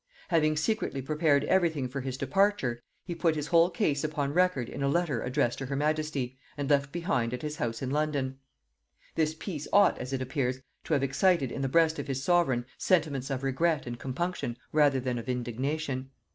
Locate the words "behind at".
6.91-7.43